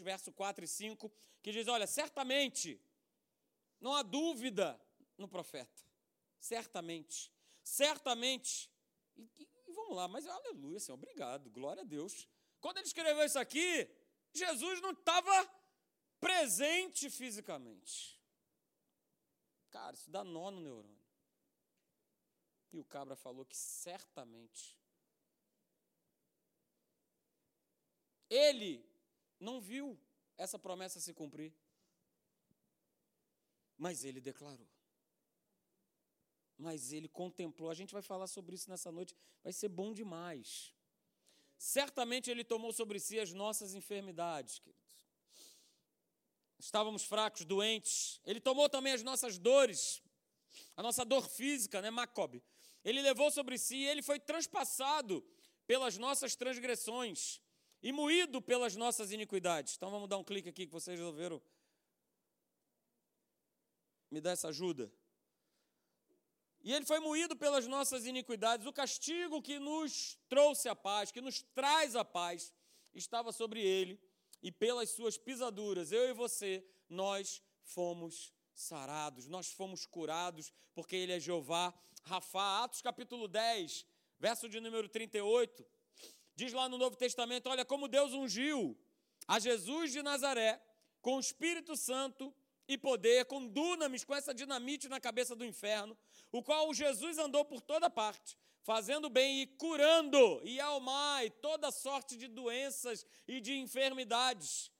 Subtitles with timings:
[0.00, 1.12] verso 4 e 5,
[1.42, 2.80] que diz: Olha, certamente,
[3.80, 4.80] não há dúvida
[5.16, 5.82] no profeta.
[6.38, 7.32] Certamente.
[7.62, 8.70] Certamente.
[9.16, 12.28] E, e, vamos lá, mas aleluia, Senhor, obrigado, glória a Deus.
[12.60, 13.88] Quando ele escreveu isso aqui,
[14.32, 15.50] Jesus não estava
[16.20, 18.20] presente fisicamente.
[19.70, 20.96] Cara, isso dá nó no neurônio.
[22.72, 24.78] E o cabra falou que certamente
[28.28, 28.84] ele
[29.38, 29.98] não viu
[30.36, 31.52] essa promessa se cumprir.
[33.76, 34.68] Mas ele declarou.
[36.56, 37.70] Mas ele contemplou.
[37.70, 39.14] A gente vai falar sobre isso nessa noite.
[39.42, 40.74] Vai ser bom demais.
[41.58, 44.86] Certamente ele tomou sobre si as nossas enfermidades, queridos.
[46.58, 48.20] Estávamos fracos, doentes.
[48.24, 50.02] Ele tomou também as nossas dores,
[50.76, 52.42] a nossa dor física, né, Macob?
[52.82, 55.22] Ele levou sobre si, ele foi transpassado
[55.66, 57.42] pelas nossas transgressões
[57.86, 59.76] e moído pelas nossas iniquidades.
[59.76, 61.40] Então vamos dar um clique aqui que vocês resolveram
[64.10, 64.92] me dar essa ajuda.
[66.64, 68.66] E ele foi moído pelas nossas iniquidades.
[68.66, 72.52] O castigo que nos trouxe a paz, que nos traz a paz,
[72.92, 74.00] estava sobre ele,
[74.42, 81.12] e pelas suas pisaduras, eu e você, nós fomos sarados, nós fomos curados, porque ele
[81.12, 81.72] é Jeová.
[82.02, 83.86] Rafá, Atos capítulo 10,
[84.18, 85.64] verso de número 38.
[86.36, 88.78] Diz lá no Novo Testamento: olha como Deus ungiu
[89.26, 90.62] a Jesus de Nazaré
[91.00, 92.32] com o Espírito Santo
[92.68, 95.96] e poder, com dunamis, com essa dinamite na cabeça do inferno,
[96.30, 102.16] o qual Jesus andou por toda parte, fazendo bem e curando, e almai toda sorte
[102.16, 104.70] de doenças e de enfermidades.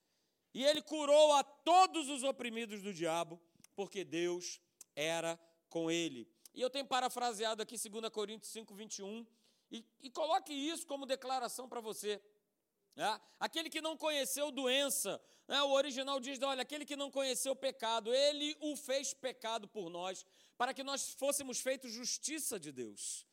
[0.52, 3.40] E ele curou a todos os oprimidos do diabo,
[3.74, 4.60] porque Deus
[4.94, 6.28] era com ele.
[6.54, 9.26] E eu tenho parafraseado aqui 2 Coríntios 5, 21,
[9.70, 12.20] e, e coloque isso como declaração para você.
[12.96, 13.20] É?
[13.38, 15.60] Aquele que não conheceu doença, né?
[15.62, 20.24] o original diz: olha, aquele que não conheceu pecado, ele o fez pecado por nós,
[20.56, 23.26] para que nós fôssemos feitos justiça de Deus.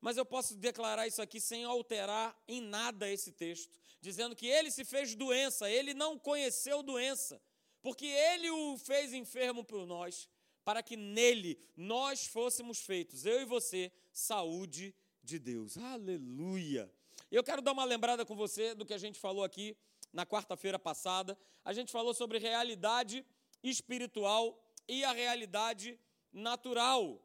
[0.00, 4.70] Mas eu posso declarar isso aqui sem alterar em nada esse texto, dizendo que ele
[4.70, 7.42] se fez doença, ele não conheceu doença,
[7.82, 10.28] porque ele o fez enfermo por nós,
[10.64, 14.94] para que nele nós fôssemos feitos, eu e você, saúde
[15.28, 15.76] de Deus.
[15.76, 16.90] Aleluia!
[17.30, 19.76] Eu quero dar uma lembrada com você do que a gente falou aqui
[20.10, 21.38] na quarta-feira passada.
[21.62, 23.16] A gente falou sobre realidade
[23.62, 24.58] espiritual
[24.88, 26.00] e a realidade
[26.32, 27.22] natural.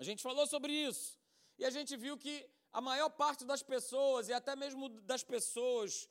[0.00, 1.16] A gente falou sobre isso.
[1.60, 6.10] E a gente viu que a maior parte das pessoas, e até mesmo das pessoas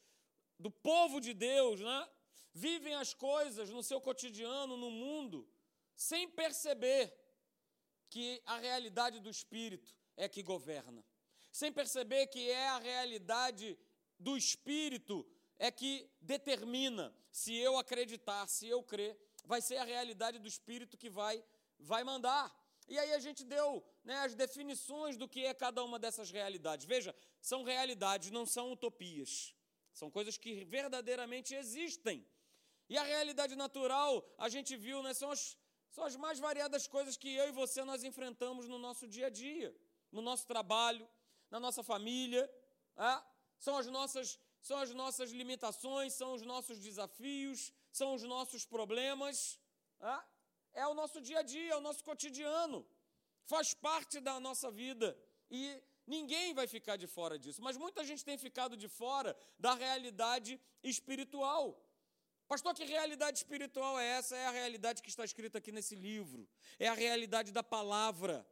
[0.57, 2.09] do povo de Deus, né,
[2.53, 5.45] vivem as coisas no seu cotidiano, no mundo,
[5.93, 7.13] sem perceber
[8.09, 11.03] que a realidade do espírito é que governa.
[11.51, 13.77] Sem perceber que é a realidade
[14.19, 15.25] do Espírito
[15.57, 20.97] é que determina se eu acreditar, se eu crer, vai ser a realidade do Espírito
[20.97, 21.43] que vai,
[21.79, 22.53] vai mandar.
[22.87, 26.85] E aí a gente deu né, as definições do que é cada uma dessas realidades.
[26.85, 29.55] Veja, são realidades, não são utopias.
[29.93, 32.25] São coisas que verdadeiramente existem.
[32.89, 35.57] E a realidade natural, a gente viu, né, são, as,
[35.89, 39.29] são as mais variadas coisas que eu e você nós enfrentamos no nosso dia a
[39.29, 39.75] dia
[40.15, 41.07] no nosso trabalho,
[41.51, 42.43] na nossa família.
[42.97, 43.13] É?
[43.59, 49.59] São, as nossas, são as nossas limitações, são os nossos desafios, são os nossos problemas.
[49.99, 50.81] É?
[50.83, 52.85] é o nosso dia a dia, é o nosso cotidiano.
[53.45, 55.17] Faz parte da nossa vida.
[55.49, 55.61] E
[56.07, 57.61] ninguém vai ficar de fora disso.
[57.61, 61.81] Mas muita gente tem ficado de fora da realidade espiritual.
[62.47, 64.35] Pastor, que realidade espiritual é essa?
[64.35, 66.47] É a realidade que está escrita aqui nesse livro.
[66.77, 68.45] É a realidade da palavra.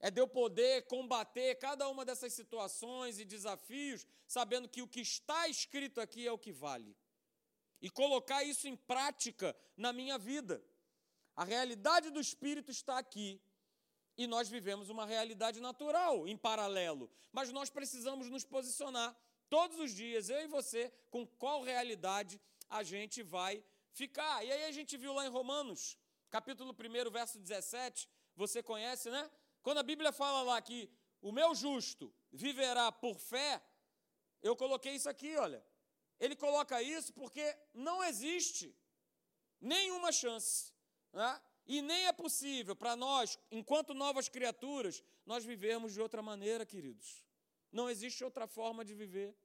[0.00, 5.00] É de eu poder combater cada uma dessas situações e desafios, sabendo que o que
[5.00, 6.96] está escrito aqui é o que vale.
[7.82, 10.62] E colocar isso em prática na minha vida.
[11.36, 13.40] A realidade do Espírito está aqui.
[14.16, 17.10] E nós vivemos uma realidade natural em paralelo.
[17.32, 19.16] Mas nós precisamos nos posicionar
[19.48, 24.44] todos os dias, eu e você, com qual realidade a gente vai ficar.
[24.44, 25.98] E aí a gente viu lá em Romanos,
[26.30, 28.08] capítulo 1, verso 17.
[28.36, 29.30] Você conhece, né?
[29.62, 30.90] Quando a Bíblia fala lá que
[31.20, 33.62] o meu justo viverá por fé,
[34.42, 35.64] eu coloquei isso aqui, olha.
[36.18, 38.76] Ele coloca isso porque não existe
[39.60, 40.72] nenhuma chance,
[41.12, 41.40] né?
[41.66, 47.24] e nem é possível para nós, enquanto novas criaturas, nós vivermos de outra maneira, queridos.
[47.70, 49.36] Não existe outra forma de viver.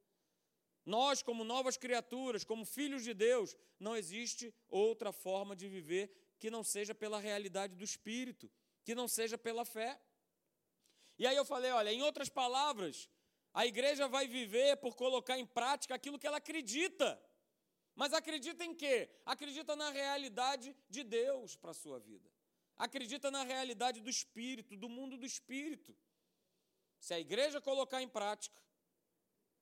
[0.85, 6.49] Nós, como novas criaturas, como filhos de Deus, não existe outra forma de viver que
[6.49, 8.51] não seja pela realidade do Espírito,
[8.85, 9.99] que não seja pela fé.
[11.17, 13.09] E aí eu falei: olha, em outras palavras,
[13.53, 17.09] a igreja vai viver por colocar em prática aquilo que ela acredita.
[17.95, 19.09] Mas acredita em quê?
[19.25, 22.29] Acredita na realidade de Deus para a sua vida.
[22.77, 25.95] Acredita na realidade do espírito, do mundo do espírito.
[26.99, 28.61] Se a igreja colocar em prática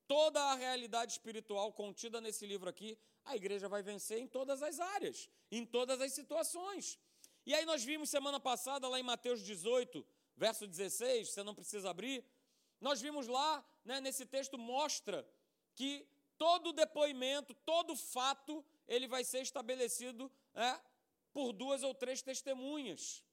[0.08, 4.80] toda a realidade espiritual contida nesse livro aqui, a igreja vai vencer em todas as
[4.80, 7.00] áreas, em todas as situações.
[7.46, 10.06] E aí nós vimos semana passada, lá em Mateus 18,
[10.36, 12.24] verso 16, você não precisa abrir,
[12.80, 15.28] nós vimos lá, né, nesse texto, mostra
[15.76, 16.08] que
[16.38, 20.82] todo depoimento, todo fato, ele vai ser estabelecido né,
[21.32, 23.24] por duas ou três testemunhas.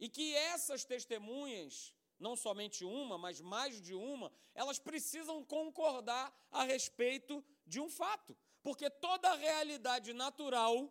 [0.00, 6.64] E que essas testemunhas, não somente uma, mas mais de uma, elas precisam concordar a
[6.64, 8.36] respeito de um fato.
[8.62, 10.90] Porque toda a realidade natural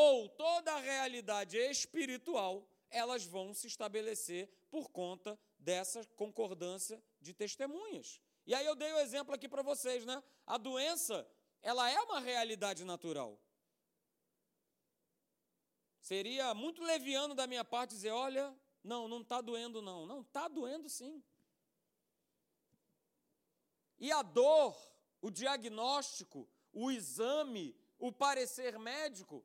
[0.00, 8.20] ou toda a realidade espiritual, elas vão se estabelecer por conta dessa concordância de testemunhas.
[8.46, 10.22] E aí eu dei o exemplo aqui para vocês, né?
[10.46, 11.28] A doença,
[11.60, 13.42] ela é uma realidade natural.
[16.00, 20.06] Seria muito leviano da minha parte dizer, olha, não, não está doendo não.
[20.06, 21.20] Não, está doendo sim.
[23.98, 24.80] E a dor,
[25.20, 29.44] o diagnóstico, o exame, o parecer médico,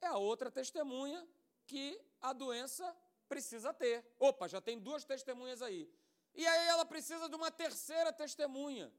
[0.00, 1.26] é a outra testemunha
[1.66, 2.96] que a doença
[3.28, 4.04] precisa ter.
[4.18, 5.90] Opa, já tem duas testemunhas aí.
[6.34, 8.92] E aí ela precisa de uma terceira testemunha,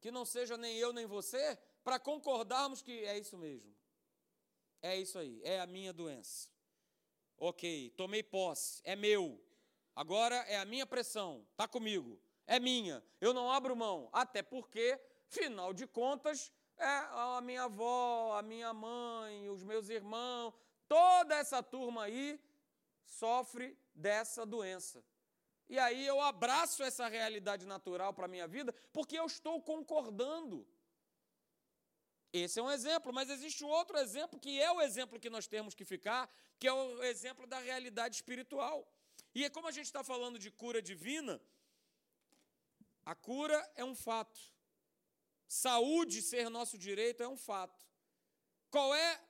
[0.00, 3.74] que não seja nem eu nem você, para concordarmos que é isso mesmo.
[4.80, 6.48] É isso aí, é a minha doença.
[7.36, 9.40] Ok, tomei posse, é meu.
[9.94, 13.04] Agora é a minha pressão, está comigo, é minha.
[13.20, 14.98] Eu não abro mão, até porque,
[15.28, 20.54] final de contas, é a minha avó, a minha mãe, os meus irmãos,
[20.88, 22.40] toda essa turma aí
[23.04, 25.02] sofre dessa doença.
[25.68, 30.66] E aí eu abraço essa realidade natural para a minha vida, porque eu estou concordando.
[32.32, 35.74] Esse é um exemplo, mas existe outro exemplo que é o exemplo que nós temos
[35.74, 38.86] que ficar, que é o exemplo da realidade espiritual.
[39.34, 41.40] E é como a gente está falando de cura divina,
[43.04, 44.40] a cura é um fato.
[45.52, 47.84] Saúde ser nosso direito é um fato.
[48.70, 49.20] Qual é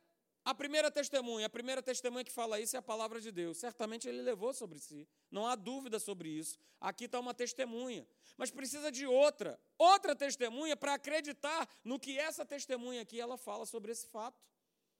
[0.45, 1.47] a primeira testemunha?
[1.47, 3.59] A primeira testemunha que fala isso é a palavra de Deus.
[3.59, 5.09] Certamente ele levou sobre si.
[5.33, 6.61] Não há dúvida sobre isso.
[6.81, 8.07] Aqui está uma testemunha.
[8.37, 13.67] Mas precisa de outra, outra testemunha para acreditar no que essa testemunha aqui ela fala
[13.67, 14.41] sobre esse fato.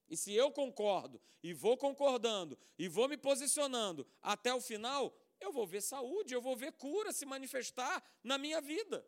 [0.09, 5.53] E se eu concordo, e vou concordando, e vou me posicionando até o final, eu
[5.53, 9.07] vou ver saúde, eu vou ver cura se manifestar na minha vida.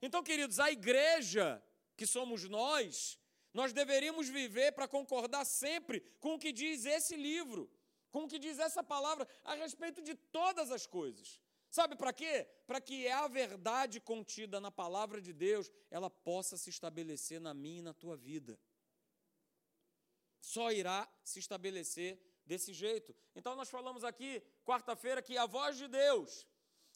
[0.00, 1.62] Então, queridos, a igreja,
[1.96, 3.18] que somos nós,
[3.52, 7.70] nós deveríamos viver para concordar sempre com o que diz esse livro
[8.16, 11.38] com o que diz essa palavra a respeito de todas as coisas.
[11.68, 12.48] Sabe para quê?
[12.66, 17.80] Para que a verdade contida na palavra de Deus, ela possa se estabelecer na minha
[17.80, 18.58] e na tua vida.
[20.40, 23.14] Só irá se estabelecer desse jeito.
[23.34, 26.46] Então nós falamos aqui, quarta-feira, que a voz de Deus,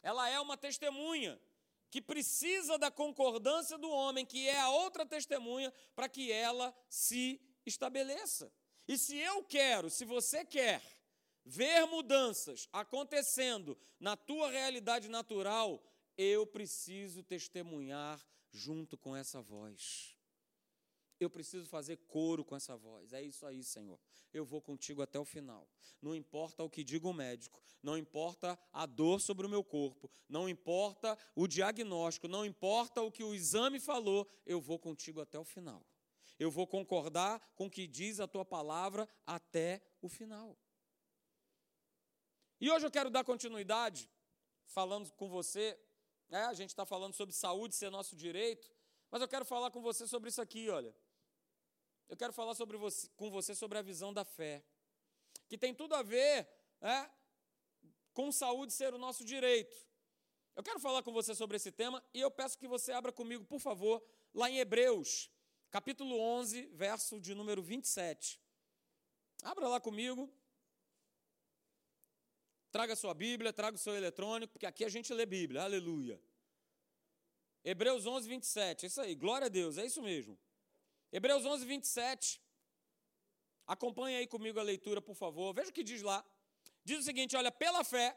[0.03, 1.38] ela é uma testemunha
[1.90, 7.40] que precisa da concordância do homem, que é a outra testemunha, para que ela se
[7.66, 8.52] estabeleça.
[8.87, 10.82] E se eu quero, se você quer,
[11.44, 15.82] ver mudanças acontecendo na tua realidade natural,
[16.16, 20.16] eu preciso testemunhar junto com essa voz.
[21.20, 23.12] Eu preciso fazer coro com essa voz.
[23.12, 24.00] É isso aí, Senhor.
[24.32, 25.69] Eu vou contigo até o final.
[26.00, 30.10] Não importa o que diga o médico, não importa a dor sobre o meu corpo,
[30.27, 35.39] não importa o diagnóstico, não importa o que o exame falou, eu vou contigo até
[35.39, 35.84] o final.
[36.39, 40.56] Eu vou concordar com o que diz a tua palavra até o final.
[42.58, 44.08] E hoje eu quero dar continuidade,
[44.65, 45.79] falando com você.
[46.31, 48.70] É, a gente está falando sobre saúde ser nosso direito,
[49.10, 50.94] mas eu quero falar com você sobre isso aqui, olha.
[52.10, 54.64] Eu quero falar sobre você, com você sobre a visão da fé,
[55.48, 56.48] que tem tudo a ver
[56.81, 57.08] é,
[58.12, 59.76] com saúde ser o nosso direito.
[60.56, 63.44] Eu quero falar com você sobre esse tema e eu peço que você abra comigo,
[63.44, 65.31] por favor, lá em Hebreus,
[65.70, 68.40] capítulo 11, verso de número 27.
[69.44, 70.29] Abra lá comigo.
[72.72, 76.20] Traga sua Bíblia, traga o seu eletrônico, porque aqui a gente lê Bíblia, aleluia.
[77.64, 80.36] Hebreus 11, 27, é isso aí, glória a Deus, é isso mesmo.
[81.12, 82.40] Hebreus 11, 27.
[83.67, 85.52] Acompanhe aí comigo a leitura, por favor.
[85.52, 86.24] Veja o que diz lá.
[86.84, 88.17] Diz o seguinte: olha, pela fé,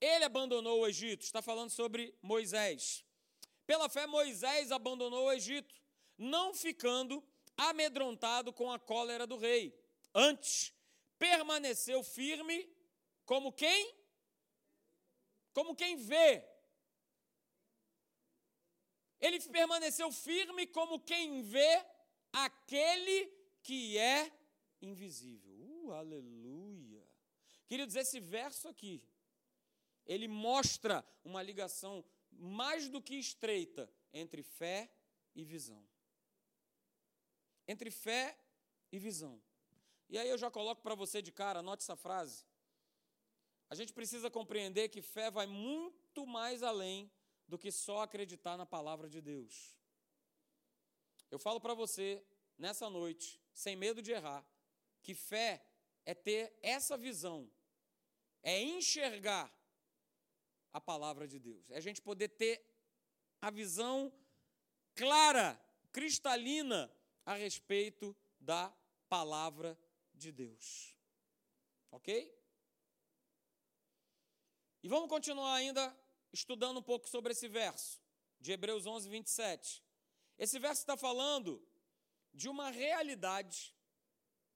[0.00, 1.22] ele abandonou o Egito.
[1.22, 3.04] Está falando sobre Moisés.
[3.66, 5.74] Pela fé, Moisés abandonou o Egito,
[6.18, 7.22] não ficando
[7.56, 9.76] amedrontado com a cólera do rei.
[10.14, 10.72] Antes,
[11.18, 12.68] permaneceu firme
[13.24, 13.94] como quem?
[15.52, 16.44] Como quem vê.
[19.20, 21.93] Ele permaneceu firme como quem vê
[22.34, 24.30] aquele que é
[24.82, 25.54] invisível.
[25.54, 27.06] Uh, aleluia.
[27.66, 29.02] Queridos, esse verso aqui,
[30.04, 34.90] ele mostra uma ligação mais do que estreita entre fé
[35.34, 35.82] e visão.
[37.66, 38.38] Entre fé
[38.92, 39.40] e visão.
[40.08, 42.44] E aí eu já coloco para você de cara, anote essa frase.
[43.70, 47.10] A gente precisa compreender que fé vai muito mais além
[47.48, 49.74] do que só acreditar na palavra de Deus.
[51.30, 52.24] Eu falo para você,
[52.58, 54.44] nessa noite, sem medo de errar,
[55.02, 55.64] que fé
[56.04, 57.50] é ter essa visão,
[58.42, 59.52] é enxergar
[60.72, 62.64] a palavra de Deus, é a gente poder ter
[63.40, 64.12] a visão
[64.94, 65.60] clara,
[65.92, 66.90] cristalina
[67.24, 68.74] a respeito da
[69.08, 69.78] palavra
[70.14, 70.96] de Deus.
[71.90, 72.34] Ok?
[74.82, 75.96] E vamos continuar ainda
[76.32, 78.00] estudando um pouco sobre esse verso,
[78.40, 79.83] de Hebreus 11, 27.
[80.38, 81.62] Esse verso está falando
[82.32, 83.74] de uma realidade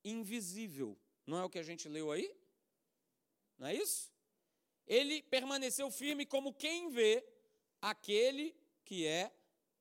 [0.05, 0.99] invisível.
[1.27, 2.35] Não é o que a gente leu aí?
[3.57, 4.13] Não é isso?
[4.87, 7.25] Ele permaneceu firme como quem vê
[7.81, 9.33] aquele que é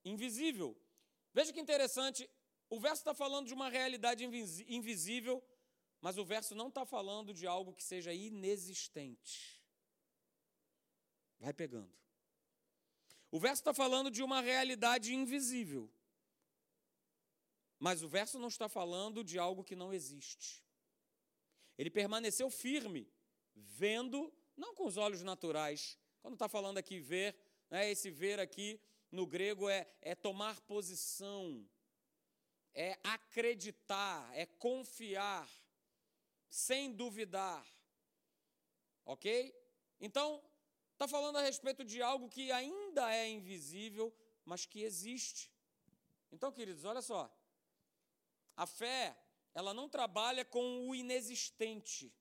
[0.03, 0.77] invisível.
[1.33, 2.29] Veja que interessante,
[2.69, 5.43] o verso está falando de uma realidade invisível,
[6.01, 9.63] mas o verso não está falando de algo que seja inexistente.
[11.39, 11.95] Vai pegando.
[13.29, 15.89] O verso está falando de uma realidade invisível.
[17.79, 20.63] Mas o verso não está falando de algo que não existe.
[21.77, 23.07] Ele permaneceu firme,
[23.55, 25.97] vendo, não com os olhos naturais.
[26.21, 27.35] Quando está falando aqui ver,
[27.69, 28.81] né, esse ver aqui
[29.11, 31.67] no grego é, é tomar posição,
[32.73, 35.47] é acreditar, é confiar,
[36.49, 37.65] sem duvidar.
[39.05, 39.55] Ok?
[39.99, 40.43] Então,
[40.97, 44.11] Está falando a respeito de algo que ainda é invisível,
[44.43, 45.53] mas que existe.
[46.31, 47.31] Então, queridos, olha só.
[48.55, 49.15] A fé,
[49.53, 52.11] ela não trabalha com o inexistente.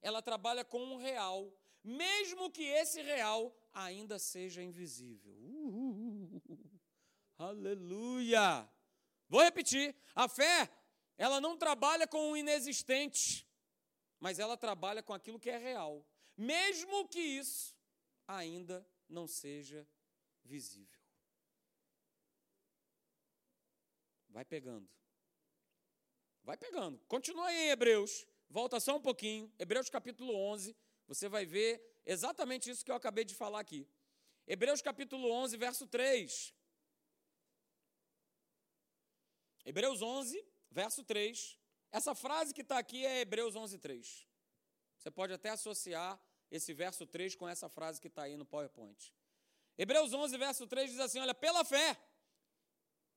[0.00, 1.52] Ela trabalha com o real,
[1.82, 5.34] mesmo que esse real ainda seja invisível.
[5.34, 6.40] Uh,
[7.36, 8.66] aleluia!
[9.28, 9.94] Vou repetir.
[10.14, 10.70] A fé,
[11.18, 13.46] ela não trabalha com o inexistente,
[14.18, 16.02] mas ela trabalha com aquilo que é real.
[16.38, 17.73] Mesmo que isso
[18.26, 19.86] ainda não seja
[20.44, 21.00] visível.
[24.28, 24.88] Vai pegando.
[26.42, 26.98] Vai pegando.
[27.06, 28.26] Continua aí em Hebreus.
[28.50, 29.52] Volta só um pouquinho.
[29.58, 30.76] Hebreus capítulo 11.
[31.06, 33.88] Você vai ver exatamente isso que eu acabei de falar aqui.
[34.46, 36.54] Hebreus capítulo 11, verso 3.
[39.64, 41.58] Hebreus 11, verso 3.
[41.90, 44.28] Essa frase que está aqui é Hebreus 11, 3.
[44.98, 46.20] Você pode até associar
[46.56, 49.12] esse verso 3 com essa frase que está aí no PowerPoint.
[49.76, 51.98] Hebreus 11, verso 3 diz assim: Olha, pela fé,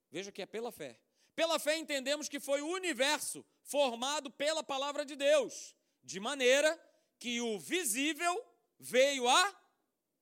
[0.10, 1.00] veja que é pela fé.
[1.36, 6.76] Pela fé entendemos que foi o universo formado pela palavra de Deus, de maneira
[7.20, 8.44] que o visível
[8.80, 9.62] veio a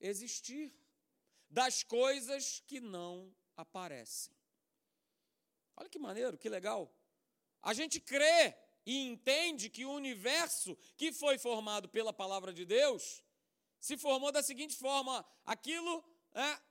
[0.01, 0.73] existir
[1.49, 4.35] das coisas que não aparecem.
[5.77, 6.93] Olha que maneiro, que legal.
[7.61, 13.23] A gente crê e entende que o universo que foi formado pela palavra de Deus
[13.79, 16.61] se formou da seguinte forma: aquilo é,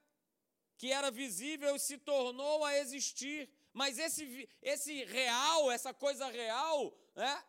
[0.77, 7.45] que era visível se tornou a existir, mas esse, esse real, essa coisa real, é,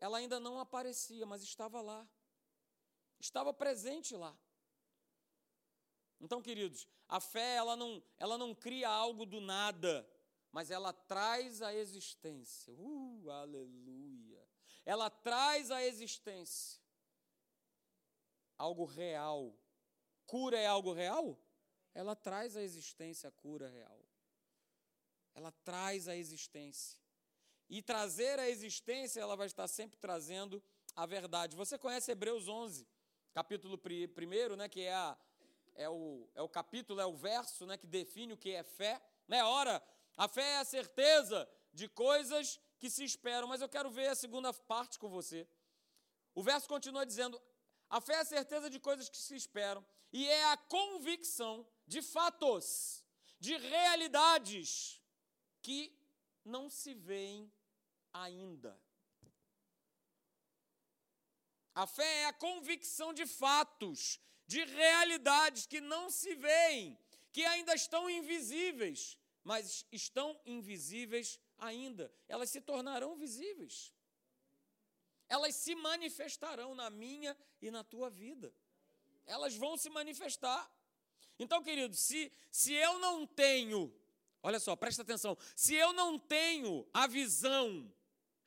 [0.00, 2.08] ela ainda não aparecia, mas estava lá,
[3.18, 4.36] estava presente lá.
[6.20, 10.06] Então, queridos, a fé ela não, ela não cria algo do nada,
[10.52, 12.74] mas ela traz a existência.
[12.74, 14.46] Uh, aleluia!
[14.84, 16.80] Ela traz a existência
[18.60, 19.54] algo real.
[20.26, 21.38] Cura é algo real?
[21.94, 23.98] Ela traz a existência a cura real.
[25.34, 26.98] Ela traz a existência.
[27.68, 30.62] E trazer a existência, ela vai estar sempre trazendo
[30.94, 31.56] a verdade.
[31.56, 32.86] Você conhece Hebreus 11,
[33.32, 35.16] capítulo 1, né, que é, a,
[35.74, 39.00] é, o, é o capítulo, é o verso né, que define o que é fé.
[39.26, 39.42] Né?
[39.42, 39.82] Ora,
[40.16, 44.14] a fé é a certeza de coisas que se esperam, mas eu quero ver a
[44.14, 45.46] segunda parte com você.
[46.34, 47.40] O verso continua dizendo:
[47.88, 52.02] a fé é a certeza de coisas que se esperam e é a convicção de
[52.02, 53.04] fatos,
[53.38, 55.00] de realidades
[55.62, 55.92] que
[56.44, 57.52] não se veem
[58.12, 58.80] ainda.
[61.74, 66.98] A fé é a convicção de fatos, de realidades que não se veem,
[67.32, 69.16] que ainda estão invisíveis,
[69.50, 72.08] mas estão invisíveis ainda.
[72.28, 73.92] Elas se tornarão visíveis.
[75.28, 78.54] Elas se manifestarão na minha e na tua vida.
[79.26, 80.72] Elas vão se manifestar.
[81.36, 83.92] Então, querido, se, se eu não tenho
[84.40, 85.36] Olha só, presta atenção.
[85.56, 87.92] Se eu não tenho a visão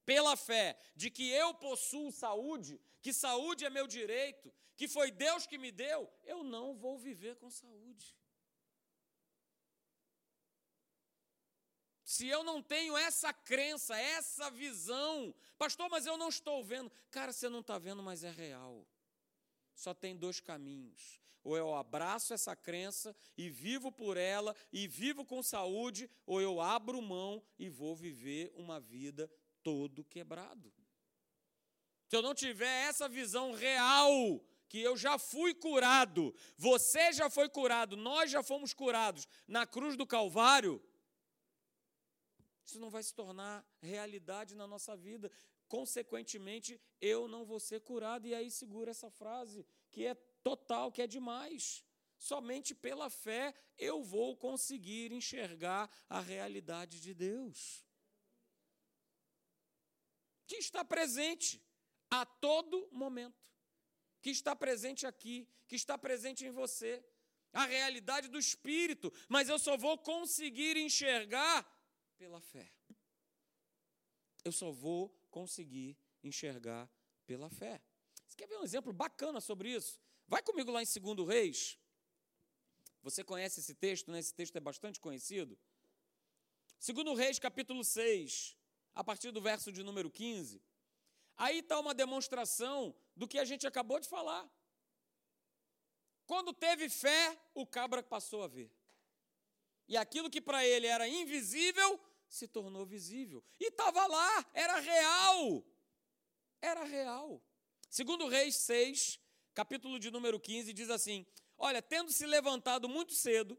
[0.05, 5.45] pela fé de que eu possuo saúde, que saúde é meu direito, que foi Deus
[5.45, 8.15] que me deu, eu não vou viver com saúde.
[12.13, 16.91] Se eu não tenho essa crença, essa visão, pastor, mas eu não estou vendo.
[17.10, 18.86] Cara, você não está vendo, mas é real.
[19.74, 21.20] Só tem dois caminhos.
[21.43, 26.62] Ou eu abraço essa crença e vivo por ela e vivo com saúde, ou eu
[26.62, 29.27] abro mão e vou viver uma vida
[29.63, 30.72] todo quebrado.
[32.10, 34.39] Se eu não tiver essa visão real,
[34.70, 39.98] que eu já fui curado, você já foi curado, nós já fomos curados na cruz
[39.98, 40.79] do Calvário,
[42.65, 45.32] isso não vai se tornar realidade na nossa vida.
[45.67, 48.27] Consequentemente, eu não vou ser curado.
[48.27, 51.84] E aí segura essa frase, que é total, que é demais.
[52.17, 57.86] Somente pela fé eu vou conseguir enxergar a realidade de Deus.
[60.48, 61.62] Que está presente
[62.10, 63.41] a todo momento.
[64.22, 67.03] Que está presente aqui, que está presente em você.
[67.51, 69.12] A realidade do Espírito.
[69.27, 71.65] Mas eu só vou conseguir enxergar
[72.24, 72.72] pela fé.
[74.46, 76.89] Eu só vou conseguir enxergar
[77.25, 77.82] pela fé.
[78.25, 80.00] Você quer ver um exemplo bacana sobre isso?
[80.25, 81.77] Vai comigo lá em 2 Reis.
[83.01, 84.20] Você conhece esse texto, né?
[84.20, 85.60] Esse texto é bastante conhecido.
[86.80, 88.56] 2 Reis, capítulo 6,
[88.96, 90.62] a partir do verso de número 15.
[91.36, 94.50] Aí está uma demonstração do que a gente acabou de falar.
[96.25, 98.72] Quando teve fé, o cabra passou a ver.
[99.89, 102.00] E aquilo que para ele era invisível
[102.33, 103.43] se tornou visível.
[103.59, 105.63] E estava lá, era real.
[106.59, 107.39] Era real.
[107.91, 109.19] Segundo Reis 6,
[109.53, 113.55] capítulo de número 15, diz assim: Olha, tendo se levantado muito cedo,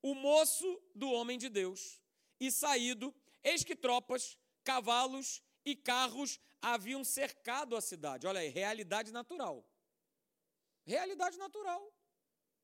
[0.00, 2.00] o moço do homem de Deus,
[2.40, 8.26] e saído, eis que tropas, cavalos e carros haviam cercado a cidade.
[8.26, 9.62] Olha aí, realidade natural.
[10.86, 11.92] Realidade natural.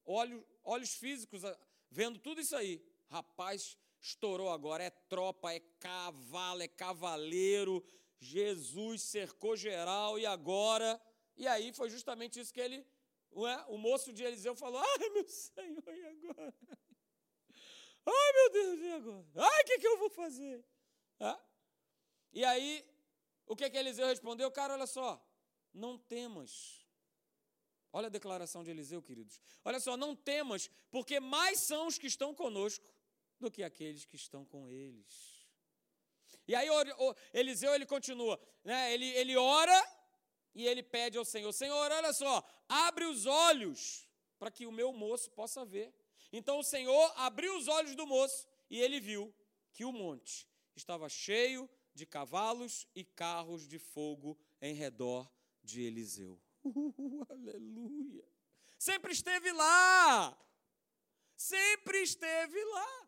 [0.02, 1.42] Olhos, olhos físicos
[1.90, 2.82] vendo tudo isso aí.
[3.10, 4.82] Rapaz, estourou agora.
[4.84, 7.82] É tropa, é cavalo, é cavaleiro.
[8.18, 11.00] Jesus cercou geral e agora.
[11.36, 12.84] E aí foi justamente isso que ele.
[13.34, 13.64] É?
[13.68, 16.54] O moço de Eliseu falou: Ai, meu Senhor, e agora?
[18.04, 19.26] Ai, meu Deus, e agora?
[19.36, 20.62] Ai, o que, que eu vou fazer?
[21.20, 21.38] É?
[22.32, 22.84] E aí,
[23.46, 24.50] o que, que Eliseu respondeu?
[24.50, 25.24] Cara, olha só,
[25.72, 26.82] não temas.
[27.92, 29.40] Olha a declaração de Eliseu, queridos.
[29.64, 32.84] Olha só, não temas, porque mais são os que estão conosco
[33.42, 35.46] do que aqueles que estão com eles.
[36.46, 36.68] E aí
[37.32, 38.92] Eliseu ele continua, né?
[38.94, 39.78] ele, ele ora
[40.54, 44.92] e ele pede ao Senhor: Senhor, olha só, abre os olhos para que o meu
[44.92, 45.92] moço possa ver.
[46.32, 49.34] Então o Senhor abriu os olhos do moço e ele viu
[49.72, 55.30] que o monte estava cheio de cavalos e carros de fogo em redor
[55.62, 56.40] de Eliseu.
[56.64, 58.24] Uh, aleluia!
[58.78, 60.38] Sempre esteve lá!
[61.36, 63.01] Sempre esteve lá.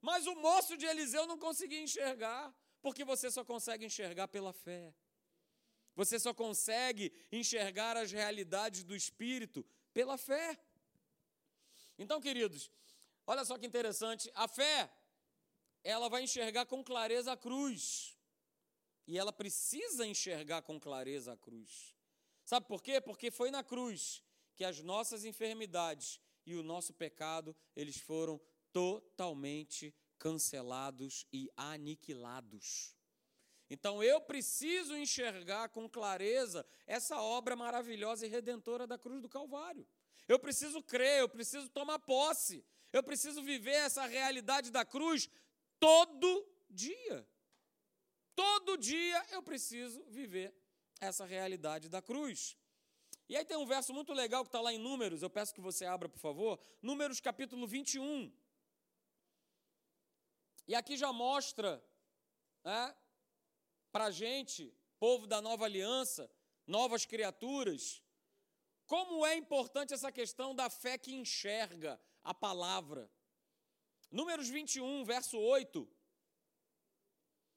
[0.00, 4.94] Mas o moço de Eliseu não conseguia enxergar, porque você só consegue enxergar pela fé.
[5.94, 10.58] Você só consegue enxergar as realidades do Espírito pela fé.
[11.98, 12.70] Então, queridos,
[13.26, 14.90] olha só que interessante, a fé,
[15.84, 18.16] ela vai enxergar com clareza a cruz.
[19.06, 21.94] E ela precisa enxergar com clareza a cruz.
[22.44, 23.00] Sabe por quê?
[23.00, 24.22] Porque foi na cruz
[24.56, 28.40] que as nossas enfermidades e o nosso pecado, eles foram
[28.72, 32.94] totalmente cancelados e aniquilados.
[33.70, 39.86] Então eu preciso enxergar com clareza essa obra maravilhosa e redentora da cruz do Calvário.
[40.26, 45.28] Eu preciso crer, eu preciso tomar posse, eu preciso viver essa realidade da cruz
[45.78, 47.26] todo dia.
[48.34, 50.52] Todo dia eu preciso viver
[51.00, 52.56] essa realidade da cruz.
[53.28, 55.60] E aí tem um verso muito legal que está lá em Números, eu peço que
[55.60, 56.58] você abra, por favor.
[56.82, 58.32] Números capítulo 21.
[60.70, 61.84] E aqui já mostra
[62.62, 62.96] né,
[63.90, 66.30] para a gente, povo da nova aliança,
[66.64, 68.00] novas criaturas,
[68.86, 73.10] como é importante essa questão da fé que enxerga a palavra.
[74.12, 75.88] Números 21, verso 8.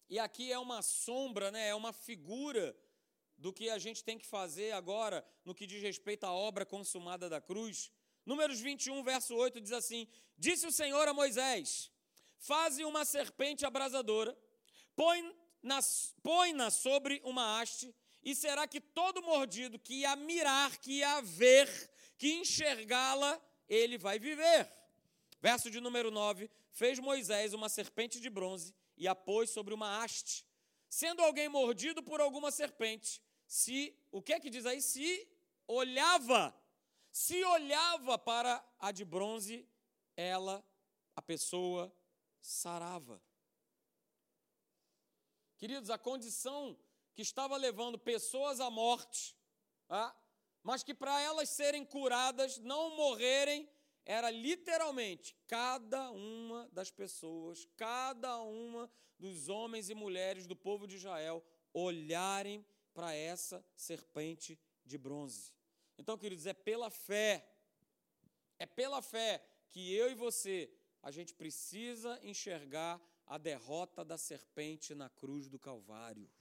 [0.09, 2.75] E aqui é uma sombra, né, é uma figura
[3.37, 7.29] do que a gente tem que fazer agora no que diz respeito à obra consumada
[7.29, 7.91] da cruz.
[8.25, 11.92] Números 21, verso 8 diz assim: Disse o Senhor a Moisés:
[12.43, 14.37] Faze uma serpente abrasadora,
[14.97, 15.79] põe-na
[16.21, 21.21] põe -na sobre uma haste, e será que todo mordido que ia mirar, que ia
[21.21, 21.69] ver,
[22.17, 24.69] que enxergá-la, ele vai viver.
[25.39, 30.03] Verso de número 9: fez Moisés uma serpente de bronze e a pôs sobre uma
[30.03, 30.45] haste.
[30.89, 34.81] Sendo alguém mordido por alguma serpente, se o que é que diz aí?
[34.81, 35.25] Se
[35.65, 36.53] olhava,
[37.09, 39.65] se olhava para a de bronze,
[40.17, 40.61] ela,
[41.15, 41.89] a pessoa,
[42.43, 43.21] sarava.
[45.57, 46.77] Queridos, a condição
[47.15, 49.35] que estava levando pessoas à morte,
[49.89, 50.13] ah,
[50.61, 53.69] mas que para elas serem curadas, não morrerem,
[54.05, 60.97] era literalmente cada uma das pessoas, cada uma dos homens e mulheres do povo de
[60.97, 61.41] Israel
[61.73, 65.53] olharem para essa serpente de bronze.
[65.97, 67.49] Então, queridos, é pela fé,
[68.59, 70.69] é pela fé que eu e você,
[71.03, 76.31] a gente precisa enxergar a derrota da serpente na cruz do Calvário.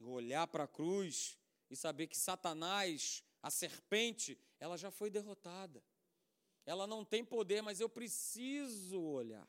[0.00, 1.38] Olhar para a cruz
[1.70, 5.80] e saber que Satanás, a serpente, ela já foi derrotada.
[6.66, 9.48] Ela não tem poder, mas eu preciso olhar.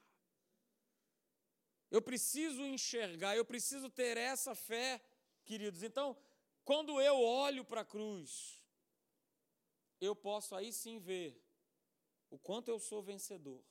[1.90, 5.04] Eu preciso enxergar, eu preciso ter essa fé,
[5.44, 5.82] queridos.
[5.82, 6.16] Então,
[6.64, 8.64] quando eu olho para a cruz,
[10.00, 11.43] eu posso aí sim ver
[12.34, 13.64] o quanto eu sou vencedor,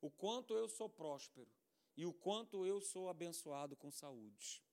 [0.00, 1.48] o quanto eu sou próspero
[1.96, 4.64] e o quanto eu sou abençoado com saúde.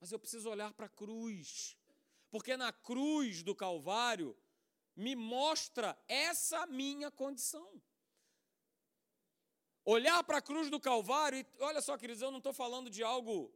[0.00, 1.78] Mas eu preciso olhar para a cruz,
[2.32, 4.36] porque na cruz do Calvário
[4.96, 7.80] me mostra essa minha condição.
[9.84, 13.04] Olhar para a cruz do Calvário, e olha só, queridos, eu não estou falando de
[13.04, 13.54] algo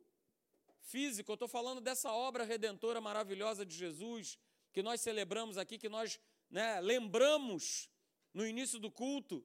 [0.78, 4.38] físico, eu estou falando dessa obra redentora maravilhosa de Jesus,
[4.72, 7.90] que nós celebramos aqui, que nós né, lembramos
[8.38, 9.44] no início do culto,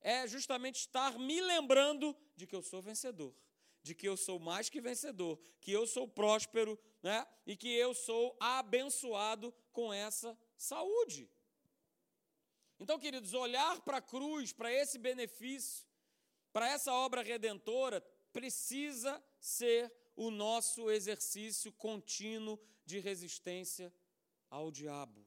[0.00, 3.32] é justamente estar me lembrando de que eu sou vencedor,
[3.80, 7.94] de que eu sou mais que vencedor, que eu sou próspero, né, e que eu
[7.94, 11.30] sou abençoado com essa saúde.
[12.80, 15.86] Então, queridos, olhar para a cruz, para esse benefício,
[16.52, 18.00] para essa obra redentora,
[18.32, 23.94] precisa ser o nosso exercício contínuo de resistência
[24.50, 25.24] ao diabo,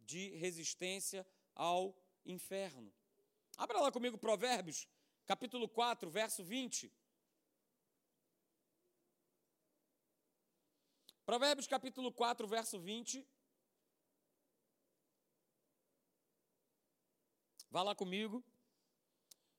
[0.00, 1.96] de resistência ao
[2.28, 2.92] inferno.
[3.56, 4.86] Abra lá comigo Provérbios,
[5.26, 6.92] capítulo 4, verso 20.
[11.24, 13.26] Provérbios capítulo 4, verso 20.
[17.70, 18.44] Vá lá comigo.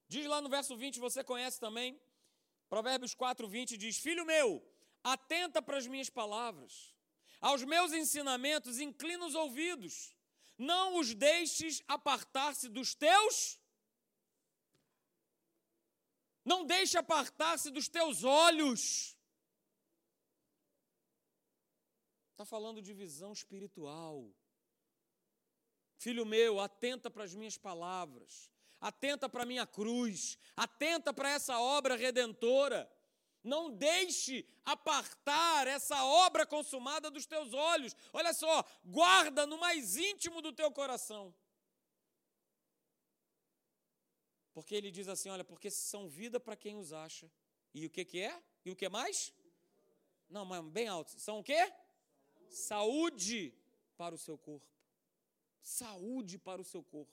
[0.08, 2.00] Diz lá no verso 20, você conhece também.
[2.68, 4.60] Provérbios 4, 20 diz: Filho meu,
[5.04, 6.96] atenta para as minhas palavras,
[7.40, 10.14] aos meus ensinamentos, inclina os ouvidos,
[10.60, 13.58] não os deixes apartar-se dos teus.
[16.44, 19.16] Não deixe apartar-se dos teus olhos.
[22.32, 24.30] Está falando de visão espiritual.
[25.96, 31.58] Filho meu, atenta para as minhas palavras, atenta para a minha cruz, atenta para essa
[31.58, 32.90] obra redentora.
[33.42, 37.94] Não deixe apartar essa obra consumada dos teus olhos.
[38.12, 41.34] Olha só, guarda no mais íntimo do teu coração.
[44.52, 47.30] Porque ele diz assim: olha, porque são vida para quem os acha.
[47.72, 48.42] E o que, que é?
[48.64, 49.32] E o que mais?
[50.28, 51.18] Não, mas bem alto.
[51.18, 51.72] São o quê?
[52.48, 53.54] Saúde
[53.96, 54.70] para o seu corpo
[55.62, 57.12] saúde para o seu corpo.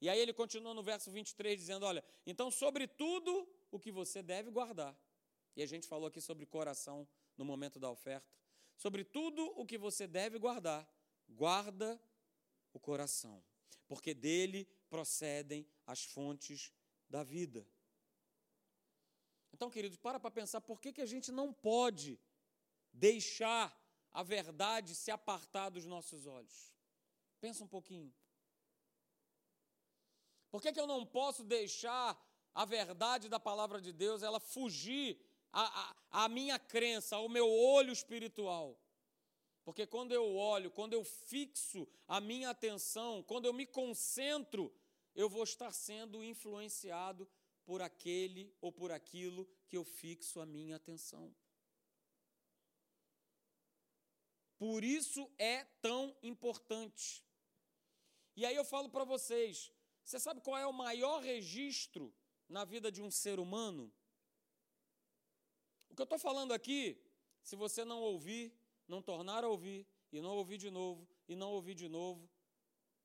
[0.00, 4.22] E aí ele continua no verso 23 dizendo: Olha, então sobre tudo o que você
[4.22, 4.96] deve guardar.
[5.56, 8.30] E a gente falou aqui sobre coração no momento da oferta.
[8.76, 10.86] Sobre tudo o que você deve guardar,
[11.26, 11.98] guarda
[12.74, 13.42] o coração,
[13.88, 16.70] porque dele procedem as fontes
[17.08, 17.66] da vida.
[19.50, 22.20] Então, queridos, para para pensar por que, que a gente não pode
[22.92, 23.74] deixar
[24.12, 26.74] a verdade se apartar dos nossos olhos.
[27.40, 28.14] Pensa um pouquinho.
[30.50, 32.22] Por que, que eu não posso deixar
[32.54, 35.18] a verdade da palavra de Deus ela fugir
[35.64, 38.78] a, a, minha crença, ao meu olho espiritual?
[39.64, 44.72] Porque quando eu olho, quando eu fixo a minha atenção, quando eu me concentro,
[45.14, 47.28] eu vou estar sendo influenciado
[47.64, 51.34] por aquele ou por aquilo que eu fixo a minha atenção.
[54.58, 57.24] Por isso é tão importante.
[58.36, 59.72] E aí eu falo para vocês:
[60.04, 62.14] você sabe qual é o maior registro
[62.48, 63.92] na vida de um ser humano?
[65.96, 67.02] O que eu estou falando aqui,
[67.42, 68.54] se você não ouvir,
[68.86, 72.28] não tornar a ouvir, e não ouvir de novo, e não ouvir de novo,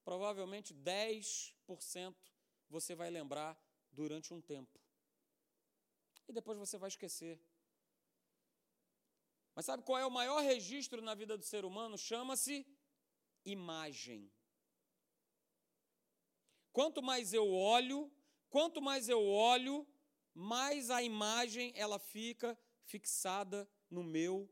[0.04, 2.14] provavelmente 10%
[2.70, 3.58] você vai lembrar
[3.94, 4.78] durante um tempo.
[6.28, 7.42] E depois você vai esquecer.
[9.56, 11.98] Mas sabe qual é o maior registro na vida do ser humano?
[11.98, 12.68] Chama-se
[13.46, 14.30] imagem.
[16.74, 18.12] Quanto mais eu olho,
[18.50, 19.88] quanto mais eu olho,
[20.34, 24.50] mais a imagem ela fica fixada no meu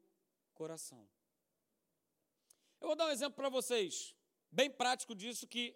[0.54, 1.08] coração.
[2.80, 4.16] Eu vou dar um exemplo para vocês,
[4.52, 5.76] bem prático disso que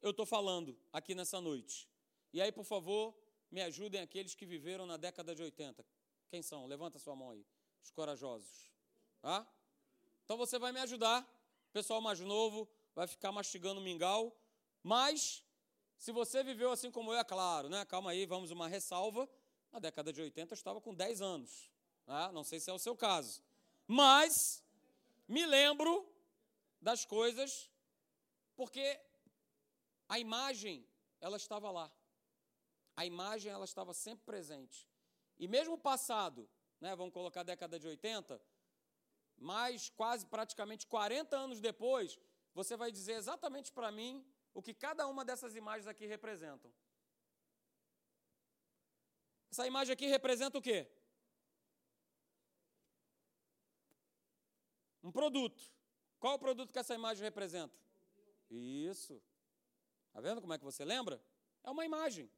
[0.00, 1.88] eu estou falando aqui nessa noite.
[2.32, 3.14] E aí, por favor,
[3.50, 5.84] me ajudem aqueles que viveram na década de 80.
[6.28, 6.66] Quem são?
[6.66, 7.46] Levanta sua mão aí.
[7.82, 8.72] Os corajosos.
[9.22, 9.46] Ah?
[10.24, 11.22] Então você vai me ajudar.
[11.68, 14.36] O pessoal mais novo vai ficar mastigando mingau.
[14.82, 15.44] Mas,
[15.96, 17.84] se você viveu assim como eu, é claro, né?
[17.84, 19.28] Calma aí, vamos uma ressalva.
[19.70, 21.70] Na década de 80 eu estava com 10 anos.
[22.06, 23.42] Ah, não sei se é o seu caso.
[23.86, 24.62] Mas,
[25.26, 26.06] me lembro
[26.80, 27.70] das coisas,
[28.56, 29.00] porque
[30.08, 30.86] a imagem,
[31.20, 31.90] ela estava lá.
[32.96, 34.88] A imagem, ela estava sempre presente.
[35.38, 36.48] E mesmo passado,
[36.80, 38.40] né, vamos colocar a década de 80,
[39.36, 42.18] mais quase praticamente 40 anos depois,
[42.54, 46.72] você vai dizer exatamente para mim o que cada uma dessas imagens aqui representam.
[49.50, 50.88] Essa imagem aqui representa o quê?
[55.04, 55.62] Um produto.
[56.18, 57.78] Qual o produto que essa imagem representa?
[58.50, 59.22] Isso.
[60.08, 61.22] Está vendo como é que você lembra?
[61.62, 62.30] É uma imagem.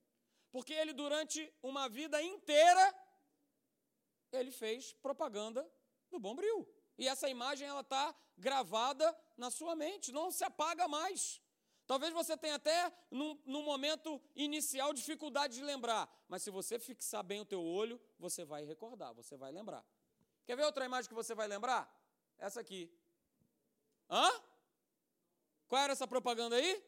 [0.51, 2.95] Porque ele, durante uma vida inteira,
[4.33, 5.65] ele fez propaganda
[6.11, 6.69] do Bombril.
[6.99, 11.41] E essa imagem ela está gravada na sua mente, não se apaga mais.
[11.87, 16.13] Talvez você tenha até, num, num, momento inicial, dificuldade de lembrar.
[16.27, 19.85] Mas se você fixar bem o teu olho, você vai recordar, você vai lembrar.
[20.45, 21.89] Quer ver outra imagem que você vai lembrar?
[22.39, 22.91] Essa aqui.
[24.11, 24.29] Hã?
[25.69, 26.85] Qual era essa propaganda aí?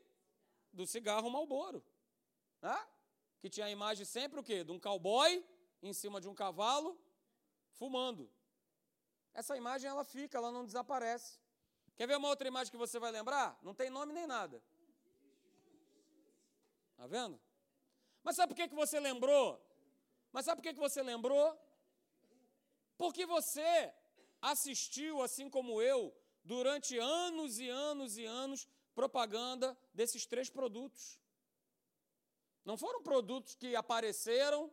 [0.73, 1.85] Do cigarro Malboro.
[2.63, 2.79] Hã?
[3.41, 4.63] Que tinha a imagem sempre o quê?
[4.65, 5.45] De um cowboy
[5.83, 6.99] em cima de um cavalo,
[7.73, 8.31] fumando.
[9.33, 11.39] Essa imagem ela fica, ela não desaparece.
[11.97, 13.59] Quer ver uma outra imagem que você vai lembrar?
[13.63, 14.63] Não tem nome nem nada.
[16.93, 17.41] Está vendo?
[18.23, 19.65] Mas sabe por que, que você lembrou?
[20.33, 21.57] Mas sabe por que, que você lembrou?
[22.97, 23.95] Porque você
[24.41, 31.19] assistiu, assim como eu, durante anos e anos e anos, propaganda desses três produtos.
[32.65, 34.71] Não foram produtos que apareceram,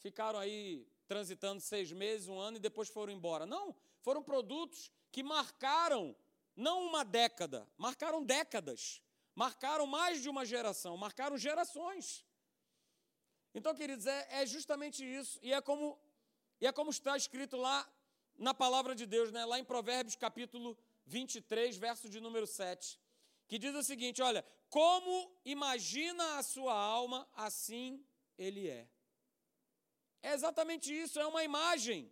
[0.00, 3.46] ficaram aí transitando seis meses, um ano e depois foram embora.
[3.46, 6.16] Não, foram produtos que marcaram
[6.56, 9.02] não uma década, marcaram décadas,
[9.34, 12.24] marcaram mais de uma geração, marcaram gerações.
[13.54, 15.98] Então, queridos, é, é justamente isso, e é como,
[16.60, 17.88] e é como está escrito lá
[18.38, 19.44] na palavra de Deus, né?
[19.44, 22.98] lá em Provérbios capítulo 23, verso de número 7,
[23.46, 28.04] que diz o seguinte: olha, como imagina a sua alma, assim
[28.36, 28.88] ele é.
[30.22, 32.10] É exatamente isso, é uma imagem.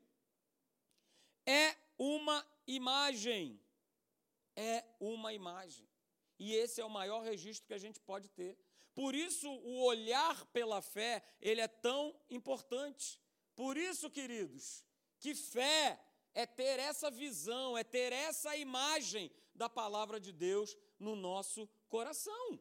[1.46, 3.60] É uma imagem.
[4.54, 5.88] É uma imagem.
[6.38, 8.58] E esse é o maior registro que a gente pode ter.
[8.94, 13.18] Por isso, o olhar pela fé, ele é tão importante.
[13.54, 14.84] Por isso, queridos,
[15.18, 15.98] que fé
[16.34, 22.58] é ter essa visão, é ter essa imagem da palavra de Deus no nosso coração.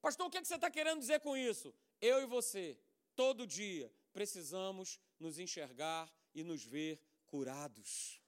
[0.00, 1.74] Pastor, o que, é que você está querendo dizer com isso?
[2.00, 2.78] Eu e você,
[3.14, 8.20] todo dia, precisamos nos enxergar e nos ver curados.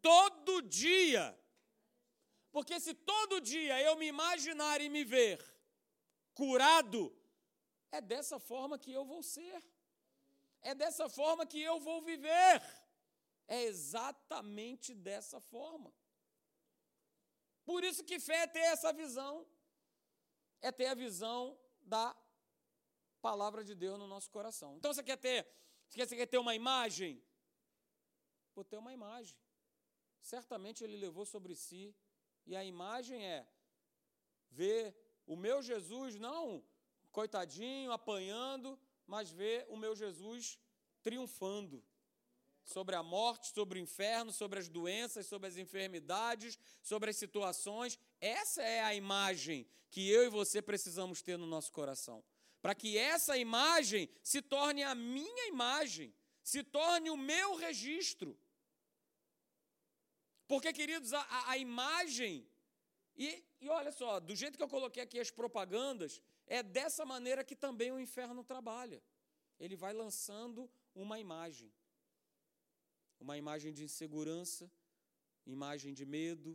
[0.00, 1.36] Todo dia.
[2.50, 5.42] Porque se todo dia eu me imaginar e me ver
[6.34, 7.14] curado,
[7.90, 9.62] é dessa forma que eu vou ser.
[10.60, 12.62] É dessa forma que eu vou viver.
[13.46, 15.92] É exatamente dessa forma.
[17.64, 19.46] Por isso que fé é ter essa visão.
[20.60, 22.16] É ter a visão da
[23.20, 24.76] palavra de Deus no nosso coração.
[24.76, 25.46] Então você quer ter,
[25.88, 27.22] você quer ter uma imagem?
[28.54, 29.36] Vou ter uma imagem.
[30.20, 31.94] Certamente ele levou sobre si,
[32.46, 33.46] e a imagem é
[34.50, 34.94] ver
[35.26, 36.64] o meu Jesus, não
[37.10, 40.58] coitadinho, apanhando, mas ver o meu Jesus
[41.02, 41.84] triunfando
[42.64, 47.98] sobre a morte, sobre o inferno, sobre as doenças, sobre as enfermidades, sobre as situações.
[48.20, 52.24] Essa é a imagem que eu e você precisamos ter no nosso coração
[52.62, 58.38] para que essa imagem se torne a minha imagem, se torne o meu registro.
[60.46, 62.48] Porque, queridos, a, a imagem,
[63.16, 67.42] e, e olha só, do jeito que eu coloquei aqui as propagandas, é dessa maneira
[67.42, 69.02] que também o inferno trabalha.
[69.58, 71.72] Ele vai lançando uma imagem.
[73.24, 74.70] Uma imagem de insegurança,
[75.46, 76.50] imagem de medo,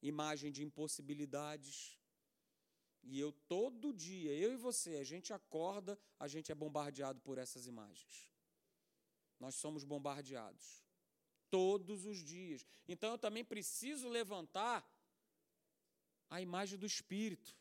[0.00, 1.98] imagem de impossibilidades,
[3.08, 7.38] e eu, todo dia, eu e você, a gente acorda, a gente é bombardeado por
[7.38, 8.28] essas imagens.
[9.38, 10.84] Nós somos bombardeados.
[11.48, 12.66] Todos os dias.
[12.88, 14.84] Então eu também preciso levantar
[16.28, 17.56] a imagem do Espírito.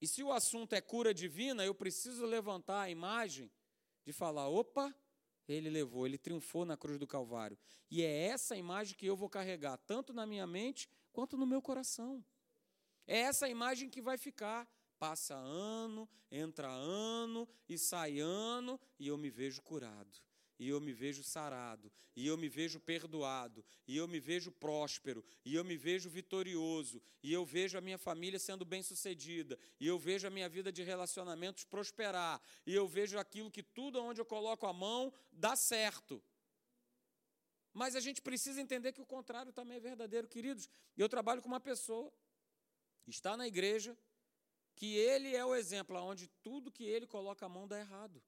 [0.00, 3.50] E se o assunto é cura divina, eu preciso levantar a imagem
[4.04, 4.94] de falar: opa,
[5.48, 7.58] ele levou, ele triunfou na cruz do Calvário.
[7.90, 11.60] E é essa imagem que eu vou carregar, tanto na minha mente quanto no meu
[11.60, 12.24] coração.
[13.06, 14.68] É essa imagem que vai ficar.
[14.98, 20.22] Passa ano, entra ano e sai ano, e eu me vejo curado
[20.58, 25.24] e eu me vejo sarado, e eu me vejo perdoado, e eu me vejo próspero,
[25.44, 29.98] e eu me vejo vitorioso, e eu vejo a minha família sendo bem-sucedida, e eu
[29.98, 34.24] vejo a minha vida de relacionamentos prosperar, e eu vejo aquilo que tudo onde eu
[34.24, 36.22] coloco a mão dá certo.
[37.72, 40.68] Mas a gente precisa entender que o contrário também é verdadeiro, queridos.
[40.96, 42.12] Eu trabalho com uma pessoa,
[43.04, 43.98] está na igreja,
[44.76, 48.22] que ele é o exemplo onde tudo que ele coloca a mão dá errado.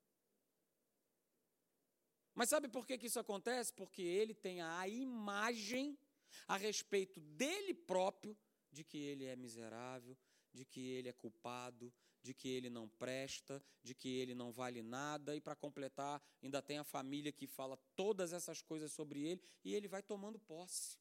[2.36, 3.72] Mas sabe por que, que isso acontece?
[3.72, 5.98] Porque ele tem a imagem
[6.46, 8.36] a respeito dele próprio
[8.70, 10.14] de que ele é miserável,
[10.52, 11.90] de que ele é culpado,
[12.22, 16.60] de que ele não presta, de que ele não vale nada, e para completar, ainda
[16.60, 20.98] tem a família que fala todas essas coisas sobre ele, e ele vai tomando posse.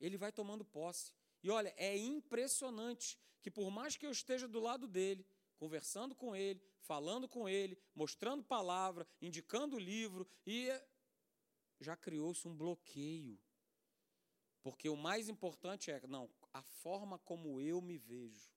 [0.00, 1.12] Ele vai tomando posse.
[1.40, 5.24] E olha, é impressionante que por mais que eu esteja do lado dele,
[5.56, 10.70] conversando com ele, falando com ele, mostrando palavra, indicando o livro, e
[11.80, 13.38] já criou-se um bloqueio.
[14.62, 18.50] Porque o mais importante é, não, a forma como eu me vejo.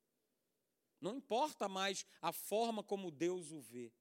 [1.02, 3.92] Não importa mais a forma como Deus o vê,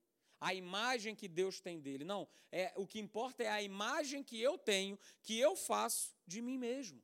[0.40, 2.04] a imagem que Deus tem dele.
[2.04, 6.40] Não, é o que importa é a imagem que eu tenho, que eu faço de
[6.40, 7.02] mim mesmo.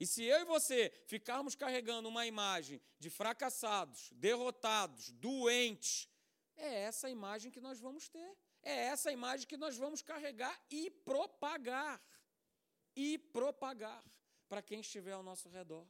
[0.00, 6.08] E se eu e você ficarmos carregando uma imagem de fracassados, derrotados, doentes,
[6.56, 8.36] é essa imagem que nós vamos ter.
[8.62, 12.00] É essa imagem que nós vamos carregar e propagar.
[12.94, 14.04] E propagar
[14.48, 15.86] para quem estiver ao nosso redor.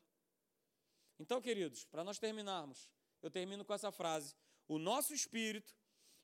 [1.18, 2.90] Então, queridos, para nós terminarmos,
[3.22, 4.34] eu termino com essa frase:
[4.66, 5.74] o nosso espírito,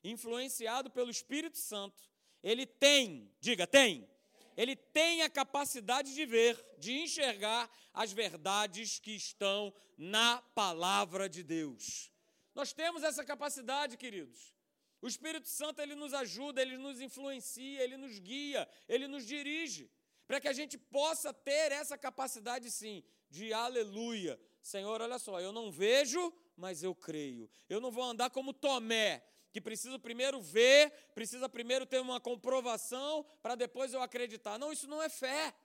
[0.03, 2.01] influenciado pelo Espírito Santo,
[2.43, 4.07] ele tem, diga, tem
[4.55, 11.43] ele tem a capacidade de ver, de enxergar as verdades que estão na palavra de
[11.43, 12.11] Deus.
[12.53, 14.53] Nós temos essa capacidade, queridos.
[15.01, 19.91] O Espírito Santo ele nos ajuda, ele nos influencia, ele nos guia, ele nos dirige,
[20.25, 24.39] para que a gente possa ter essa capacidade sim de aleluia.
[24.61, 27.49] Senhor, olha só, eu não vejo, mas eu creio.
[27.69, 29.23] Eu não vou andar como Tomé,
[29.55, 34.59] que preciso primeiro ver, precisa primeiro ter uma comprovação para depois eu acreditar.
[34.59, 35.55] Não, isso não é fé.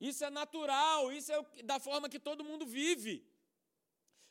[0.00, 3.30] Isso é natural, isso é da forma que todo mundo vive.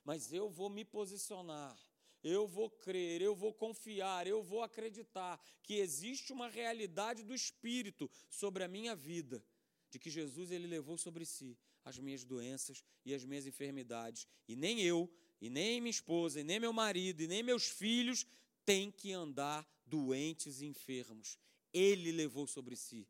[0.04, 1.78] Mas eu vou me posicionar,
[2.24, 8.10] eu vou crer, eu vou confiar, eu vou acreditar que existe uma realidade do Espírito
[8.28, 9.46] sobre a minha vida,
[9.92, 14.56] de que Jesus ele levou sobre si as minhas doenças e as minhas enfermidades, e
[14.56, 15.08] nem eu,
[15.42, 18.26] e nem minha esposa, e nem meu marido, e nem meus filhos
[18.66, 21.38] têm que andar doentes e enfermos.
[21.74, 23.08] Ele levou sobre si.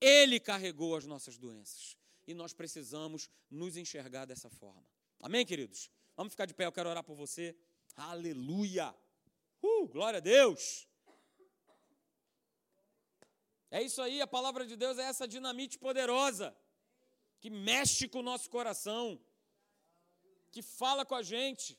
[0.00, 1.96] Ele carregou as nossas doenças.
[2.26, 4.86] E nós precisamos nos enxergar dessa forma.
[5.20, 5.90] Amém, queridos?
[6.16, 7.56] Vamos ficar de pé, eu quero orar por você.
[7.96, 8.94] Aleluia!
[9.62, 10.88] Uh, glória a Deus!
[13.70, 16.56] É isso aí, a palavra de Deus é essa dinamite poderosa
[17.40, 19.20] que mexe com o nosso coração
[20.50, 21.78] que fala com a gente.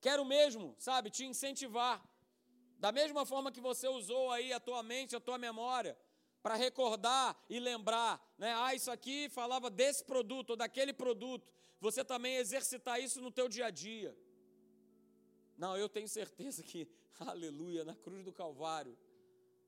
[0.00, 2.02] Quero mesmo, sabe, te incentivar.
[2.78, 5.98] Da mesma forma que você usou aí a tua mente, a tua memória,
[6.42, 8.54] para recordar e lembrar, né?
[8.54, 11.48] Ah, isso aqui falava desse produto ou daquele produto.
[11.80, 14.16] Você também exercitar isso no teu dia a dia.
[15.56, 18.96] Não, eu tenho certeza que, aleluia, na cruz do Calvário,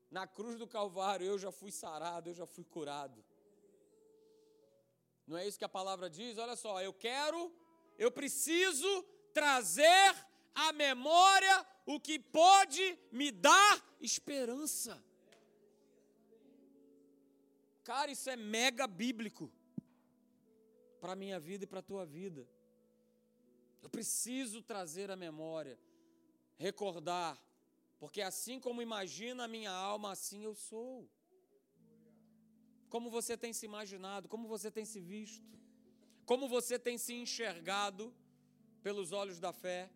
[0.09, 3.23] na cruz do Calvário eu já fui sarado, eu já fui curado.
[5.31, 6.37] Não é isso que a palavra diz?
[6.37, 7.39] Olha só, eu quero,
[7.97, 9.01] eu preciso
[9.33, 10.13] trazer
[10.53, 15.01] à memória o que pode me dar esperança.
[17.81, 19.49] Cara, isso é mega bíblico
[20.99, 22.45] para a minha vida e para a tua vida.
[23.81, 25.79] Eu preciso trazer à memória,
[26.57, 27.41] recordar,
[27.97, 31.09] porque assim como imagina a minha alma, assim eu sou.
[32.93, 35.57] Como você tem se imaginado, como você tem se visto,
[36.25, 38.13] como você tem se enxergado
[38.83, 39.89] pelos olhos da fé.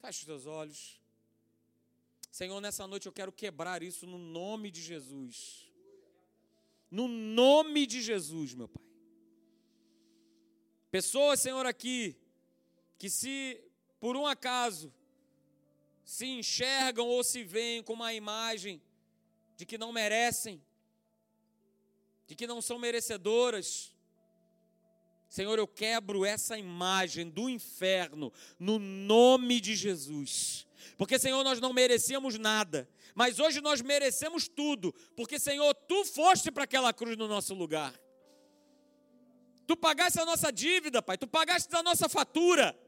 [0.00, 1.00] Feche os olhos.
[2.30, 5.72] Senhor, nessa noite eu quero quebrar isso no nome de Jesus.
[6.90, 8.84] No nome de Jesus, meu Pai.
[10.90, 12.14] Pessoas, Senhor, aqui,
[12.98, 13.60] que se
[13.98, 14.92] por um acaso
[16.04, 18.82] se enxergam ou se veem com uma imagem
[19.56, 20.62] de que não merecem,
[22.28, 23.90] de que não são merecedoras.
[25.28, 30.66] Senhor, eu quebro essa imagem do inferno no nome de Jesus.
[30.96, 36.50] Porque, Senhor, nós não merecíamos nada, mas hoje nós merecemos tudo, porque, Senhor, tu foste
[36.50, 37.98] para aquela cruz no nosso lugar.
[39.66, 42.78] Tu pagaste a nossa dívida, Pai, tu pagaste a nossa fatura.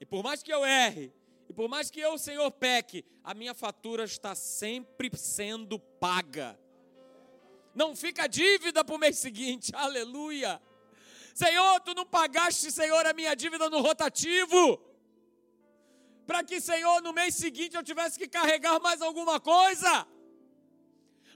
[0.00, 1.12] E por mais que eu erre,
[1.48, 6.58] e por mais que eu, Senhor, peque, a minha fatura está sempre sendo paga.
[7.78, 10.60] Não fica dívida para o mês seguinte, aleluia.
[11.32, 14.82] Senhor, tu não pagaste, Senhor, a minha dívida no rotativo.
[16.26, 20.08] Para que, Senhor, no mês seguinte eu tivesse que carregar mais alguma coisa.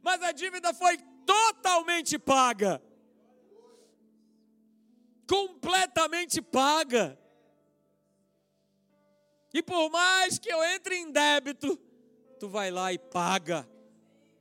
[0.02, 2.82] Mas a dívida foi totalmente paga.
[5.28, 7.16] Completamente paga.
[9.54, 11.76] E por mais que eu entre em débito,
[12.40, 13.68] tu vai lá e paga.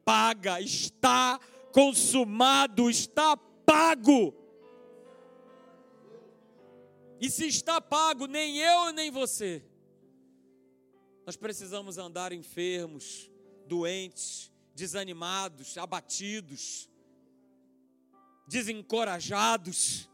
[0.03, 1.39] Paga, está
[1.71, 4.33] consumado, está pago.
[7.19, 9.63] E se está pago, nem eu nem você.
[11.25, 13.29] Nós precisamos andar enfermos,
[13.67, 16.89] doentes, desanimados, abatidos,
[18.47, 20.09] desencorajados.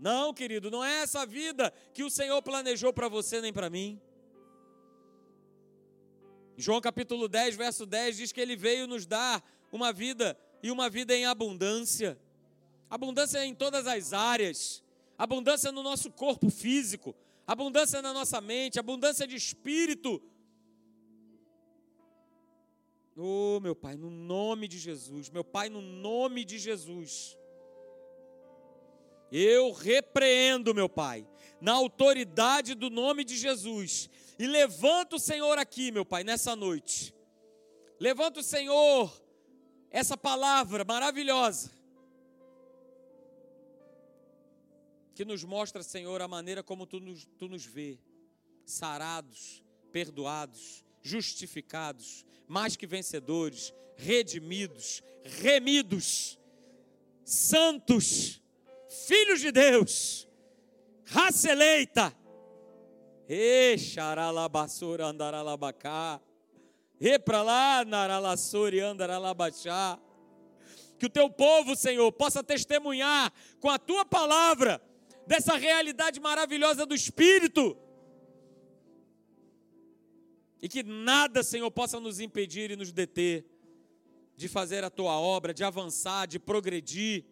[0.00, 4.00] Não, querido, não é essa vida que o Senhor planejou para você nem para mim.
[6.56, 10.88] João capítulo 10, verso 10 diz que ele veio nos dar uma vida e uma
[10.88, 12.18] vida em abundância.
[12.88, 14.82] Abundância em todas as áreas.
[15.18, 17.14] Abundância no nosso corpo físico,
[17.46, 20.22] abundância na nossa mente, abundância de espírito.
[23.14, 27.36] Oh, meu Pai, no nome de Jesus, meu Pai, no nome de Jesus.
[29.30, 31.28] Eu repreendo, meu Pai,
[31.60, 34.08] na autoridade do nome de Jesus,
[34.38, 37.14] e levanto o Senhor aqui, meu Pai, nessa noite.
[38.00, 39.23] Levanta o Senhor
[39.94, 41.70] essa palavra maravilhosa
[45.14, 48.00] que nos mostra, Senhor, a maneira como tu nos, tu nos vê,
[48.66, 56.40] sarados, perdoados, justificados, mais que vencedores, redimidos, remidos,
[57.24, 58.42] santos,
[59.06, 60.26] filhos de Deus,
[61.04, 62.12] raça eleita
[63.28, 66.20] e xaralabassura andaralabacá.
[67.00, 69.98] E para lá, naralassuri andaralabachá.
[70.98, 74.80] Que o teu povo, Senhor, possa testemunhar com a tua palavra
[75.26, 77.76] dessa realidade maravilhosa do Espírito.
[80.62, 83.44] E que nada, Senhor, possa nos impedir e nos deter
[84.36, 87.24] de fazer a tua obra, de avançar, de progredir,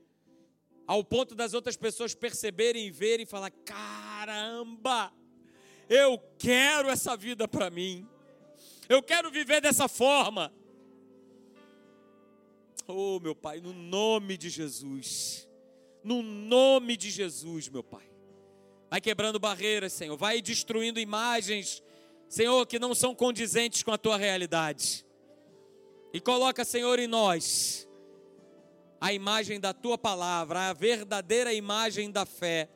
[0.87, 5.13] ao ponto das outras pessoas perceberem e verem e falar: caramba,
[5.89, 8.07] eu quero essa vida para mim.
[8.93, 10.53] Eu quero viver dessa forma.
[12.87, 15.49] Oh, meu Pai, no nome de Jesus.
[16.03, 18.11] No nome de Jesus, meu Pai.
[18.91, 20.17] Vai quebrando barreiras, Senhor.
[20.17, 21.83] Vai destruindo imagens,
[22.29, 25.07] Senhor, que não são condizentes com a tua realidade.
[26.13, 27.89] E coloca, Senhor, em nós
[29.01, 32.69] a imagem da tua palavra, a verdadeira imagem da fé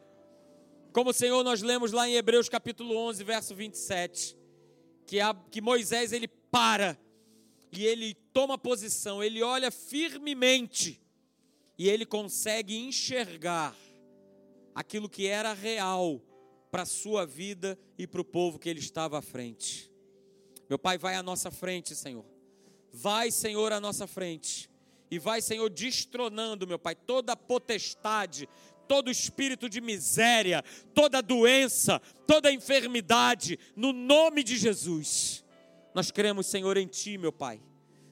[0.97, 4.35] como Senhor nós lemos lá em Hebreus capítulo 11, verso 27,
[5.07, 6.99] que, a, que Moisés ele para
[7.73, 11.01] e ele toma posição, ele olha firmemente
[11.79, 13.77] e ele consegue enxergar
[14.75, 16.21] aquilo que era real
[16.71, 19.91] para a sua vida e para o povo que ele estava à frente.
[20.69, 22.25] Meu Pai, vai à nossa frente, Senhor.
[22.93, 24.69] Vai, Senhor, à nossa frente.
[25.11, 28.49] E vai, Senhor, destronando, meu Pai, toda a potestade,
[28.87, 30.64] todo espírito de miséria,
[30.95, 35.45] toda doença, toda enfermidade, no nome de Jesus.
[35.95, 37.61] Nós cremos, Senhor, em Ti, meu Pai.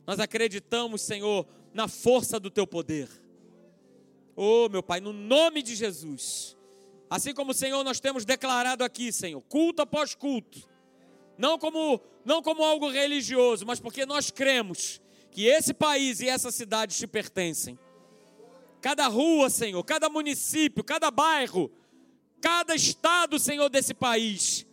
[0.06, 3.08] Nós acreditamos, Senhor, na força do Teu poder.
[4.36, 6.56] Oh, meu Pai, no nome de Jesus.
[7.08, 10.68] Assim como, Senhor, nós temos declarado aqui, Senhor, culto após culto.
[11.36, 15.00] Não como, não como algo religioso, mas porque nós cremos
[15.30, 17.78] que esse país e essa cidade te pertencem
[18.85, 21.72] cada rua, Senhor, cada município, cada bairro,
[22.39, 24.66] cada estado, Senhor, desse país,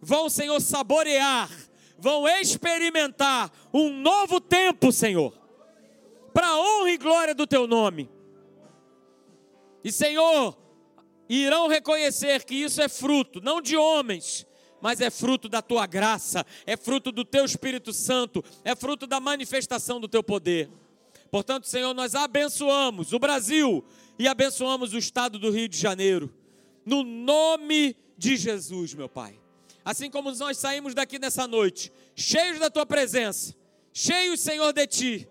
[0.00, 1.50] vão, Senhor, saborear,
[1.98, 5.38] vão experimentar um novo tempo, Senhor,
[6.32, 8.08] para honra e glória do Teu nome.
[9.84, 10.56] E, Senhor,
[11.28, 14.46] irão reconhecer que isso é fruto, não de homens,
[14.80, 19.20] mas é fruto da tua graça, é fruto do teu Espírito Santo, é fruto da
[19.20, 20.70] manifestação do teu poder.
[21.30, 23.84] Portanto, Senhor, nós abençoamos o Brasil
[24.18, 26.32] e abençoamos o estado do Rio de Janeiro.
[26.84, 29.38] No nome de Jesus, meu Pai.
[29.84, 33.54] Assim como nós saímos daqui nessa noite, cheios da tua presença,
[33.92, 35.28] cheios, Senhor, de ti.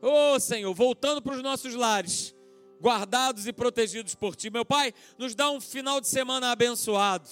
[0.00, 2.34] Oh, Senhor, voltando para os nossos lares,
[2.80, 4.50] guardados e protegidos por Ti.
[4.50, 7.28] Meu Pai, nos dá um final de semana abençoado.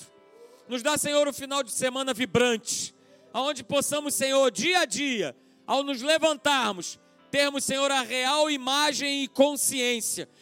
[0.69, 2.95] Nos dá, Senhor, um final de semana vibrante,
[3.33, 5.37] aonde possamos, Senhor, dia a dia,
[5.67, 7.01] ao nos levantarmos,
[7.31, 10.29] termos, Senhor, a real imagem e consciência